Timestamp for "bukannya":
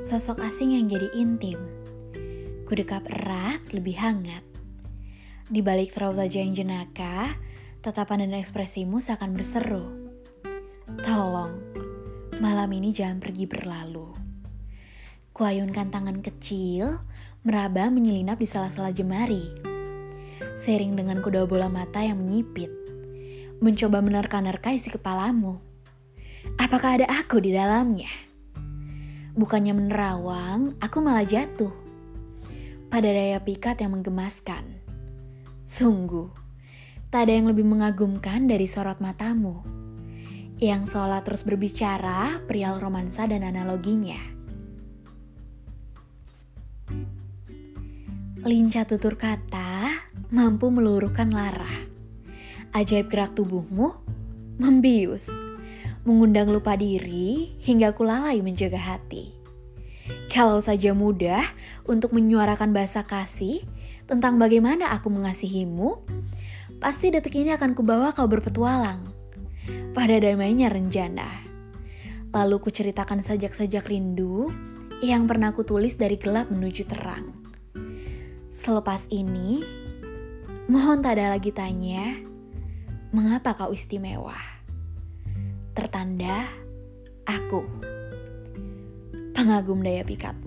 29.36-29.76